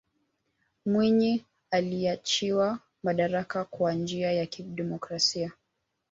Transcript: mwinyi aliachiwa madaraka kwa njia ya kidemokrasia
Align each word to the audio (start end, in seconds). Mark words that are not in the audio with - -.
mwinyi 0.85 1.45
aliachiwa 1.71 2.79
madaraka 3.03 3.65
kwa 3.65 3.93
njia 3.93 4.31
ya 4.31 4.45
kidemokrasia 4.45 5.51